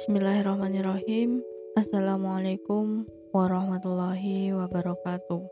Bismillahirrahmanirrahim. 0.00 1.44
Assalamualaikum 1.76 3.04
warahmatullahi 3.36 4.48
wabarakatuh. 4.48 5.44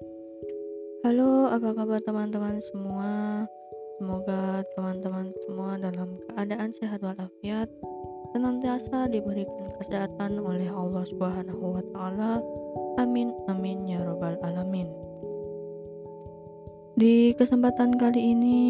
Halo, 1.05 1.53
apa 1.53 1.77
kabar 1.77 2.01
teman-teman 2.01 2.57
semua? 2.73 3.45
Semoga 4.01 4.65
teman-teman 4.73 5.37
semua 5.45 5.77
dalam 5.77 6.17
keadaan 6.33 6.73
sehat 6.81 7.05
walafiat, 7.05 7.69
senantiasa 8.33 9.13
diberikan 9.13 9.69
kesehatan 9.85 10.41
oleh 10.41 10.73
Allah 10.73 11.05
Subhanahu 11.13 11.77
wa 11.77 11.85
taala. 11.93 12.41
Amin 12.97 13.29
amin 13.53 13.85
ya 13.85 14.01
robbal 14.01 14.41
alamin. 14.49 14.89
Di 16.97 17.37
kesempatan 17.37 18.01
kali 18.01 18.33
ini 18.33 18.61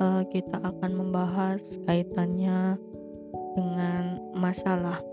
uh, 0.00 0.24
kita 0.32 0.64
akan 0.64 0.96
membahas 0.96 1.60
kaitannya 1.84 2.80
dengan 3.52 4.16
masalah. 4.32 5.09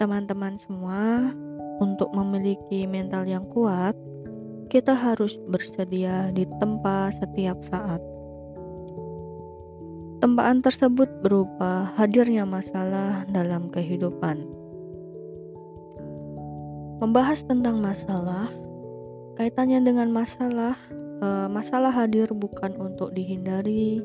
Teman-teman 0.00 0.56
semua, 0.56 1.28
untuk 1.76 2.08
memiliki 2.16 2.88
mental 2.88 3.28
yang 3.28 3.44
kuat, 3.52 3.92
kita 4.72 4.96
harus 4.96 5.36
bersedia 5.44 6.32
ditempa 6.32 7.12
setiap 7.20 7.60
saat. 7.60 8.00
Tempaan 10.24 10.64
tersebut 10.64 11.04
berupa 11.20 11.92
hadirnya 12.00 12.48
masalah 12.48 13.28
dalam 13.28 13.68
kehidupan. 13.68 14.40
Membahas 17.04 17.44
tentang 17.44 17.84
masalah, 17.84 18.48
kaitannya 19.36 19.84
dengan 19.84 20.08
masalah, 20.08 20.80
eh, 21.20 21.48
masalah 21.52 21.92
hadir 21.92 22.32
bukan 22.32 22.72
untuk 22.80 23.12
dihindari, 23.12 24.00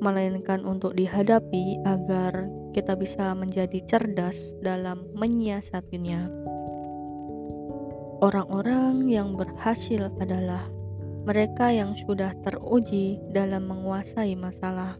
melainkan 0.00 0.64
untuk 0.64 0.96
dihadapi 0.96 1.84
agar 1.84 2.48
kita 2.72 2.96
bisa 2.96 3.36
menjadi 3.36 3.84
cerdas 3.86 4.36
dalam 4.64 5.04
menyiasatinya. 5.14 6.26
Orang-orang 8.20 9.08
yang 9.08 9.32
berhasil 9.36 10.12
adalah 10.20 10.68
mereka 11.24 11.72
yang 11.72 11.96
sudah 11.96 12.32
teruji 12.44 13.20
dalam 13.32 13.68
menguasai 13.68 14.36
masalah. 14.36 14.96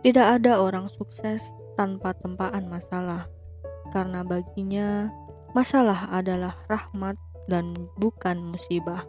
Tidak 0.00 0.26
ada 0.40 0.60
orang 0.60 0.88
sukses 0.96 1.44
tanpa 1.76 2.16
tempaan 2.16 2.68
masalah, 2.72 3.28
karena 3.92 4.24
baginya 4.24 5.12
masalah 5.52 6.08
adalah 6.08 6.56
rahmat 6.72 7.20
dan 7.52 7.76
bukan 8.00 8.40
musibah. 8.40 9.04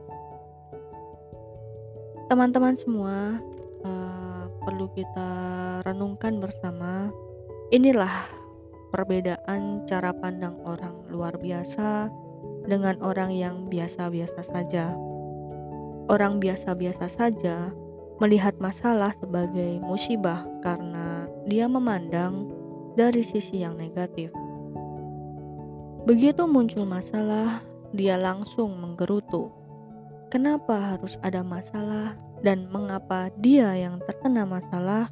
Teman-teman 2.27 2.75
semua, 2.75 3.39
uh, 3.85 4.49
perlu 4.65 4.89
kita 4.93 5.29
renungkan 5.85 6.37
bersama. 6.41 7.09
Inilah 7.71 8.27
perbedaan 8.91 9.87
cara 9.87 10.11
pandang 10.11 10.59
orang 10.67 11.07
luar 11.07 11.39
biasa 11.39 12.11
dengan 12.67 12.99
orang 13.01 13.31
yang 13.31 13.71
biasa-biasa 13.71 14.43
saja. 14.43 14.91
Orang 16.11 16.43
biasa-biasa 16.43 17.07
saja 17.07 17.71
melihat 18.19 18.53
masalah 18.61 19.15
sebagai 19.17 19.81
musibah 19.81 20.45
karena 20.61 21.25
dia 21.49 21.65
memandang 21.65 22.45
dari 22.93 23.25
sisi 23.25 23.63
yang 23.63 23.79
negatif. 23.79 24.29
Begitu 26.05 26.45
muncul 26.45 26.85
masalah, 26.85 27.63
dia 27.93 28.17
langsung 28.17 28.77
menggerutu. 28.77 29.49
Kenapa 30.29 30.95
harus 30.95 31.17
ada 31.21 31.41
masalah 31.43 32.15
dan 32.41 32.69
mengapa 32.73 33.29
dia 33.39 33.73
yang 33.77 34.01
terkena 34.05 34.45
masalah 34.45 35.09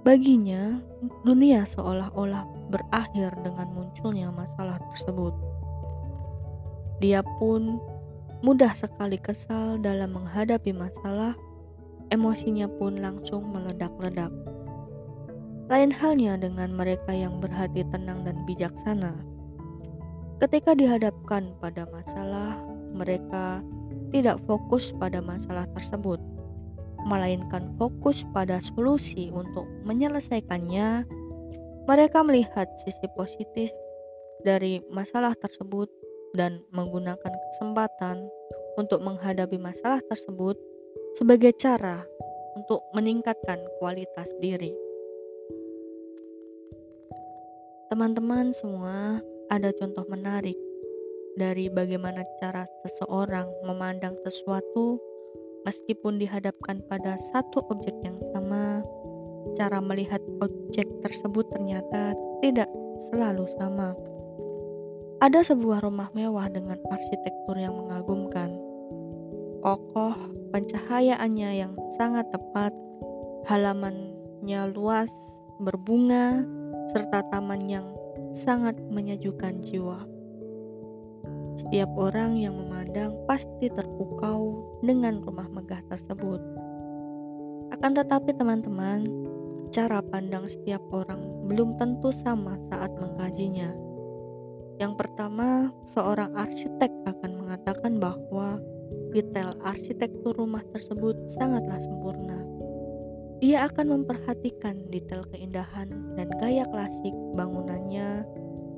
Baginya, 0.00 0.80
dunia 1.28 1.68
seolah-olah 1.68 2.48
berakhir 2.72 3.36
dengan 3.44 3.68
munculnya 3.68 4.32
masalah 4.32 4.80
tersebut. 4.88 5.36
Dia 7.04 7.20
pun 7.36 7.76
mudah 8.40 8.72
sekali 8.72 9.20
kesal 9.20 9.76
dalam 9.76 10.16
menghadapi 10.16 10.72
masalah, 10.72 11.36
emosinya 12.08 12.64
pun 12.80 12.96
langsung 12.96 13.44
meledak-ledak. 13.52 14.32
Lain 15.68 15.92
halnya 15.92 16.40
dengan 16.40 16.72
mereka 16.72 17.12
yang 17.12 17.36
berhati 17.36 17.84
tenang 17.92 18.24
dan 18.24 18.40
bijaksana. 18.48 19.12
Ketika 20.40 20.72
dihadapkan 20.72 21.52
pada 21.60 21.84
masalah, 21.92 22.56
mereka 22.96 23.60
tidak 24.10 24.42
fokus 24.46 24.92
pada 24.98 25.22
masalah 25.22 25.64
tersebut 25.74 26.18
melainkan 27.04 27.72
fokus 27.80 28.24
pada 28.34 28.60
solusi 28.60 29.32
untuk 29.32 29.64
menyelesaikannya, 29.88 31.08
mereka 31.88 32.20
melihat 32.20 32.68
sisi 32.84 33.06
positif 33.16 33.72
dari 34.44 34.84
masalah 34.92 35.32
tersebut 35.40 35.88
dan 36.36 36.60
menggunakan 36.70 37.32
kesempatan 37.52 38.28
untuk 38.78 39.02
menghadapi 39.02 39.58
masalah 39.58 40.00
tersebut 40.08 40.56
sebagai 41.18 41.52
cara 41.58 42.04
untuk 42.54 42.84
meningkatkan 42.94 43.58
kualitas 43.80 44.28
diri. 44.38 44.72
Teman-teman 47.90 48.54
semua, 48.54 49.18
ada 49.50 49.74
contoh 49.74 50.06
menarik 50.06 50.54
dari 51.38 51.70
bagaimana 51.70 52.26
cara 52.42 52.66
seseorang 52.86 53.46
memandang 53.66 54.18
sesuatu 54.24 54.98
Meskipun 55.68 56.16
dihadapkan 56.16 56.80
pada 56.88 57.20
satu 57.32 57.60
objek 57.68 57.92
yang 58.00 58.16
sama, 58.32 58.80
cara 59.60 59.76
melihat 59.76 60.24
objek 60.40 60.88
tersebut 61.04 61.44
ternyata 61.52 62.16
tidak 62.40 62.68
selalu 63.12 63.44
sama. 63.60 63.92
Ada 65.20 65.52
sebuah 65.52 65.84
rumah 65.84 66.08
mewah 66.16 66.48
dengan 66.48 66.80
arsitektur 66.88 67.60
yang 67.60 67.76
mengagumkan. 67.76 68.56
Kokoh, 69.60 70.16
pencahayaannya 70.48 71.50
yang 71.52 71.76
sangat 72.00 72.24
tepat, 72.32 72.72
halamannya 73.44 74.62
luas, 74.72 75.12
berbunga, 75.60 76.40
serta 76.96 77.20
taman 77.28 77.68
yang 77.68 77.86
sangat 78.32 78.80
menyejukkan 78.88 79.60
jiwa. 79.60 80.08
Setiap 81.60 81.92
orang 82.00 82.40
yang 82.40 82.56
memandang 82.56 83.12
pasti 83.28 83.68
terpukau 83.68 84.64
dengan 84.80 85.20
rumah 85.20 85.44
megah 85.52 85.84
tersebut. 85.92 86.40
Akan 87.76 87.92
tetapi, 87.92 88.32
teman-teman, 88.32 89.04
cara 89.68 90.00
pandang 90.00 90.48
setiap 90.48 90.80
orang 90.88 91.20
belum 91.46 91.76
tentu 91.76 92.10
sama 92.16 92.56
saat 92.72 92.88
mengkajinya. 92.96 93.70
Yang 94.80 95.04
pertama, 95.04 95.68
seorang 95.92 96.32
arsitek 96.32 96.88
akan 97.04 97.44
mengatakan 97.44 98.00
bahwa 98.00 98.56
detail 99.12 99.52
arsitektur 99.60 100.32
rumah 100.40 100.64
tersebut 100.72 101.14
sangatlah 101.36 101.76
sempurna. 101.76 102.40
Dia 103.44 103.68
akan 103.68 104.00
memperhatikan 104.00 104.88
detail 104.88 105.20
keindahan 105.28 105.92
dan 106.16 106.28
gaya 106.40 106.64
klasik 106.72 107.12
bangunannya 107.36 108.24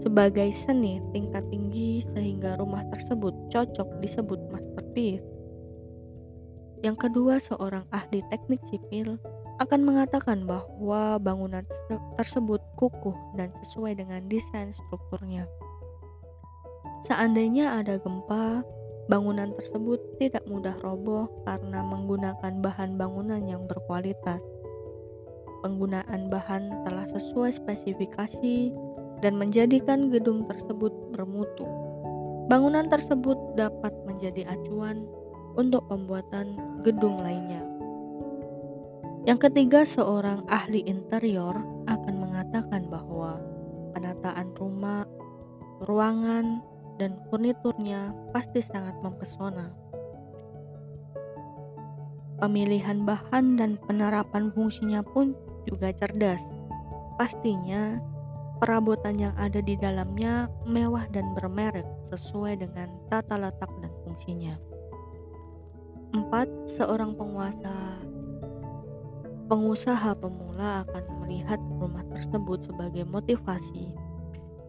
sebagai 0.02 0.50
seni 0.52 0.98
tingkat 1.14 1.46
tinggi 1.48 2.02
sehingga 2.12 2.58
rumah 2.58 2.82
tersebut 2.90 3.32
cocok 3.54 3.88
disebut 4.02 4.38
masterpiece. 4.50 5.24
Yang 6.82 7.08
kedua, 7.08 7.38
seorang 7.38 7.86
ahli 7.94 8.26
teknik 8.26 8.58
sipil 8.66 9.14
akan 9.62 9.86
mengatakan 9.86 10.42
bahwa 10.42 11.22
bangunan 11.22 11.62
tersebut 12.18 12.58
kukuh 12.74 13.14
dan 13.38 13.54
sesuai 13.62 13.94
dengan 13.94 14.26
desain 14.26 14.74
strukturnya. 14.74 15.46
Seandainya 17.06 17.78
ada 17.78 18.02
gempa, 18.02 18.66
bangunan 19.06 19.54
tersebut 19.54 20.02
tidak 20.18 20.42
mudah 20.50 20.74
roboh 20.82 21.30
karena 21.46 21.86
menggunakan 21.86 22.58
bahan 22.58 22.98
bangunan 22.98 23.42
yang 23.46 23.62
berkualitas. 23.70 24.42
Penggunaan 25.62 26.26
bahan 26.26 26.82
telah 26.82 27.06
sesuai 27.06 27.54
spesifikasi 27.54 28.74
dan 29.22 29.38
menjadikan 29.38 30.10
gedung 30.10 30.44
tersebut 30.50 30.90
bermutu. 31.14 31.64
Bangunan 32.50 32.90
tersebut 32.90 33.38
dapat 33.54 33.94
menjadi 34.04 34.50
acuan 34.50 35.06
untuk 35.54 35.86
pembuatan 35.86 36.58
gedung 36.82 37.22
lainnya. 37.22 37.62
Yang 39.22 39.48
ketiga, 39.48 39.86
seorang 39.86 40.42
ahli 40.50 40.82
interior 40.82 41.54
akan 41.86 42.14
mengatakan 42.18 42.90
bahwa 42.90 43.38
penataan 43.94 44.50
rumah, 44.58 45.06
ruangan, 45.86 46.58
dan 46.98 47.14
furniturnya 47.30 48.10
pasti 48.34 48.58
sangat 48.58 48.98
mempesona. 48.98 49.70
Pemilihan 52.42 53.06
bahan 53.06 53.54
dan 53.54 53.78
penerapan 53.86 54.50
fungsinya 54.50 55.06
pun 55.06 55.38
juga 55.70 55.94
cerdas. 55.94 56.42
Pastinya 57.14 58.02
Perabotan 58.62 59.18
yang 59.18 59.34
ada 59.34 59.58
di 59.58 59.74
dalamnya 59.74 60.46
mewah 60.62 61.10
dan 61.10 61.34
bermerek 61.34 61.82
sesuai 62.14 62.62
dengan 62.62 62.94
tata 63.10 63.34
letak 63.34 63.66
dan 63.82 63.90
fungsinya. 64.06 64.54
4. 66.14 66.78
Seorang 66.78 67.18
penguasa 67.18 67.74
pengusaha 69.50 70.14
pemula 70.14 70.86
akan 70.86 71.04
melihat 71.26 71.58
rumah 71.82 72.06
tersebut 72.14 72.62
sebagai 72.62 73.02
motivasi. 73.02 73.90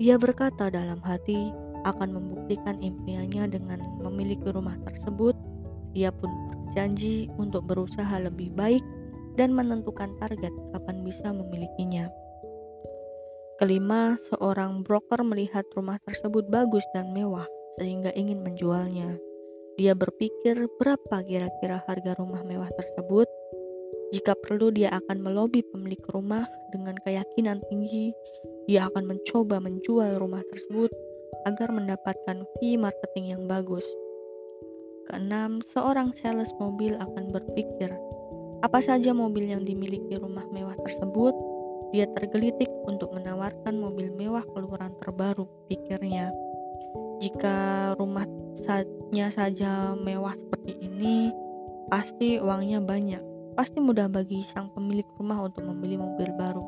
Dia 0.01 0.17
berkata 0.17 0.73
dalam 0.73 0.97
hati 1.05 1.53
akan 1.85 2.17
membuktikan 2.17 2.81
impiannya 2.81 3.45
dengan 3.45 3.77
memiliki 4.01 4.49
rumah 4.49 4.81
tersebut. 4.89 5.37
Dia 5.93 6.09
pun 6.09 6.33
berjanji 6.49 7.29
untuk 7.37 7.69
berusaha 7.69 8.17
lebih 8.25 8.57
baik 8.57 8.81
dan 9.37 9.53
menentukan 9.53 10.17
target 10.17 10.49
kapan 10.73 11.05
bisa 11.05 11.29
memilikinya. 11.29 12.09
Kelima, 13.61 14.17
seorang 14.33 14.81
broker 14.81 15.21
melihat 15.21 15.61
rumah 15.77 16.01
tersebut 16.09 16.49
bagus 16.49 16.81
dan 16.97 17.13
mewah 17.13 17.45
sehingga 17.77 18.09
ingin 18.17 18.41
menjualnya. 18.41 19.13
Dia 19.77 19.93
berpikir 19.93 20.57
berapa 20.81 21.21
kira-kira 21.21 21.85
harga 21.85 22.17
rumah 22.17 22.41
mewah 22.41 22.69
tersebut. 22.73 23.29
Jika 24.09 24.33
perlu, 24.41 24.73
dia 24.73 24.89
akan 24.97 25.21
melobi 25.21 25.61
pemilik 25.69 26.01
rumah 26.09 26.49
dengan 26.73 26.97
keyakinan 27.05 27.61
tinggi. 27.69 28.09
Dia 28.65 28.89
akan 28.89 29.13
mencoba 29.13 29.61
menjual 29.61 30.17
rumah 30.17 30.41
tersebut 30.49 30.89
agar 31.45 31.69
mendapatkan 31.69 32.41
fee 32.57 32.77
marketing 32.77 33.37
yang 33.37 33.45
bagus. 33.45 33.85
Keenam, 35.09 35.61
seorang 35.69 36.09
sales 36.17 36.49
mobil 36.57 36.97
akan 36.97 37.29
berpikir 37.29 37.93
apa 38.63 38.79
saja 38.79 39.11
mobil 39.11 39.51
yang 39.51 39.67
dimiliki 39.67 40.15
rumah 40.15 40.47
mewah 40.49 40.73
tersebut 40.87 41.35
dia 41.93 42.09
tergelitik 42.17 42.67
untuk 42.89 43.13
menawarkan 43.13 43.77
mobil 43.77 44.09
mewah 44.17 44.41
keluaran 44.57 44.97
terbaru, 44.97 45.45
pikirnya. 45.69 46.33
Jika 47.21 47.93
rumahnya 48.01 49.29
saja 49.29 49.93
mewah 49.93 50.33
seperti 50.33 50.73
ini, 50.81 51.29
pasti 51.93 52.41
uangnya 52.41 52.81
banyak. 52.81 53.21
Pasti 53.53 53.77
mudah 53.77 54.09
bagi 54.09 54.41
sang 54.49 54.73
pemilik 54.73 55.05
rumah 55.21 55.45
untuk 55.45 55.61
membeli 55.69 55.93
mobil 55.93 56.33
baru. 56.33 56.65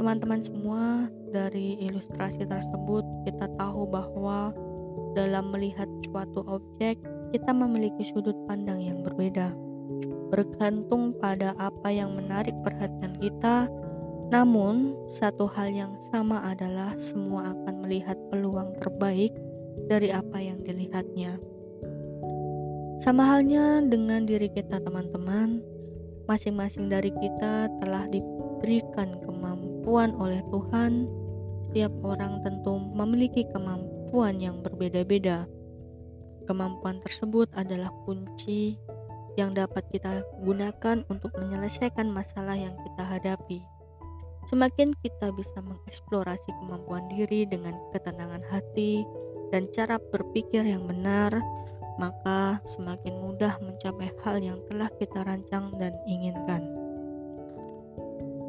Teman-teman 0.00 0.40
semua, 0.40 1.12
dari 1.28 1.76
ilustrasi 1.84 2.48
tersebut 2.48 3.04
kita 3.28 3.52
tahu 3.60 3.84
bahwa 3.84 4.56
dalam 5.12 5.52
melihat 5.52 5.86
suatu 6.08 6.40
objek, 6.48 6.96
kita 7.36 7.52
memiliki 7.52 8.08
sudut 8.08 8.34
pandang 8.48 8.80
yang 8.80 9.04
berbeda 9.04 9.52
bergantung 10.32 11.12
pada 11.20 11.52
apa 11.60 11.92
yang 11.92 12.16
menarik 12.16 12.56
perhatian 12.64 13.20
kita. 13.20 13.68
Namun, 14.32 14.96
satu 15.12 15.44
hal 15.44 15.68
yang 15.68 15.92
sama 16.08 16.40
adalah 16.48 16.96
semua 16.96 17.52
akan 17.52 17.84
melihat 17.84 18.16
peluang 18.32 18.72
terbaik 18.80 19.36
dari 19.92 20.08
apa 20.08 20.40
yang 20.40 20.64
dilihatnya. 20.64 21.36
Sama 23.04 23.28
halnya 23.28 23.84
dengan 23.84 24.24
diri 24.24 24.48
kita, 24.48 24.80
teman-teman. 24.80 25.60
Masing-masing 26.24 26.88
dari 26.88 27.12
kita 27.12 27.68
telah 27.84 28.08
diberikan 28.08 29.20
kemampuan 29.20 30.16
oleh 30.16 30.40
Tuhan. 30.48 31.10
Setiap 31.68 31.92
orang 32.00 32.40
tentu 32.40 32.78
memiliki 32.78 33.44
kemampuan 33.52 34.40
yang 34.40 34.64
berbeda-beda. 34.64 35.44
Kemampuan 36.48 37.04
tersebut 37.04 37.52
adalah 37.52 37.90
kunci 38.08 38.80
yang 39.36 39.56
dapat 39.56 39.84
kita 39.88 40.24
gunakan 40.44 41.04
untuk 41.08 41.32
menyelesaikan 41.40 42.08
masalah 42.12 42.56
yang 42.56 42.76
kita 42.84 43.04
hadapi. 43.04 43.64
Semakin 44.50 44.90
kita 45.00 45.30
bisa 45.32 45.62
mengeksplorasi 45.62 46.50
kemampuan 46.60 47.06
diri 47.14 47.46
dengan 47.46 47.78
ketenangan 47.94 48.42
hati 48.50 49.06
dan 49.54 49.70
cara 49.70 50.02
berpikir 50.10 50.66
yang 50.66 50.84
benar, 50.88 51.30
maka 52.00 52.58
semakin 52.74 53.22
mudah 53.22 53.54
mencapai 53.62 54.10
hal 54.26 54.42
yang 54.42 54.58
telah 54.66 54.90
kita 54.98 55.22
rancang 55.22 55.70
dan 55.78 55.94
inginkan. 56.10 56.64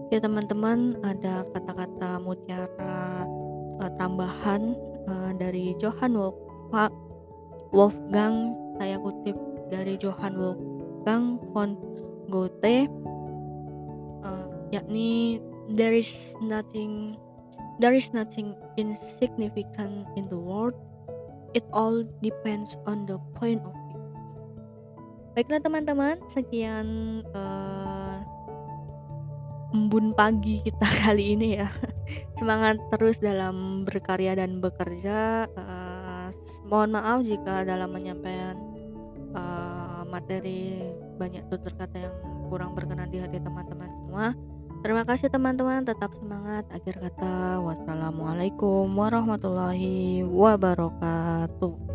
Ya 0.09 0.21
teman-teman, 0.21 0.97
ada 1.05 1.45
kata-kata 1.53 2.21
mutiara 2.21 3.25
uh, 3.81 3.91
tambahan 3.97 4.77
uh, 5.09 5.31
dari 5.37 5.73
Johann 5.81 6.17
Wolf 6.17 6.37
Wolfgang, 7.73 8.53
saya 8.77 8.97
kutip 9.01 9.37
dari 9.73 9.97
Johann 9.97 10.37
Wolf 10.37 10.72
Wolfgang 11.03 11.35
von 11.51 11.75
Goethe 12.31 12.87
uh, 14.23 14.47
yakni 14.71 15.43
there 15.75 15.91
is 15.91 16.31
nothing 16.39 17.19
there 17.83 17.91
is 17.91 18.15
nothing 18.15 18.55
insignificant 18.79 20.07
in 20.15 20.31
the 20.31 20.39
world. 20.39 20.71
It 21.51 21.67
all 21.75 22.07
depends 22.23 22.79
on 22.87 23.03
the 23.03 23.19
point 23.35 23.59
of 23.67 23.75
view. 23.91 23.99
Baiklah 25.35 25.59
teman-teman 25.59 26.23
sekian 26.31 27.19
uh, 27.35 28.23
embun 29.75 30.15
pagi 30.15 30.63
kita 30.63 30.87
kali 31.03 31.35
ini 31.35 31.59
ya. 31.59 31.67
Semangat 32.39 32.79
terus 32.95 33.19
dalam 33.19 33.83
berkarya 33.83 34.39
dan 34.39 34.63
bekerja. 34.63 35.51
Uh, 35.51 36.31
mohon 36.71 36.95
maaf 36.95 37.27
jika 37.27 37.67
dalam 37.67 37.91
menyampaikan 37.91 38.72
materi 40.13 40.93
banyak 41.17 41.49
tutur 41.49 41.73
kata 41.73 41.97
yang 41.97 42.15
kurang 42.53 42.77
berkenan 42.77 43.09
di 43.09 43.17
hati 43.17 43.41
teman-teman 43.41 43.89
semua. 44.05 44.25
Terima 44.85 45.07
kasih 45.07 45.31
teman-teman, 45.31 45.87
tetap 45.87 46.11
semangat. 46.13 46.67
Akhir 46.69 46.99
kata, 46.99 47.63
wassalamualaikum 47.63 48.91
warahmatullahi 48.93 50.21
wabarakatuh. 50.27 51.92